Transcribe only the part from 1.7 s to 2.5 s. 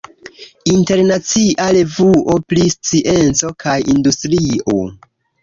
revuo